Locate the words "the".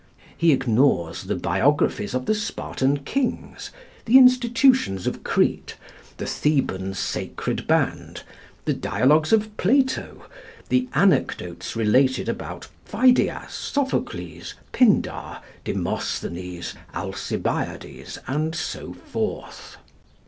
1.25-1.35, 2.25-2.33, 4.05-4.17, 6.17-6.25, 8.65-8.73, 10.69-10.89